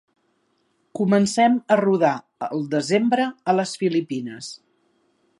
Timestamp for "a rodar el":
1.75-2.65